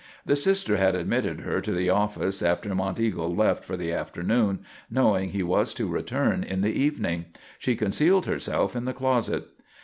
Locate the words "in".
6.43-6.61, 8.75-8.85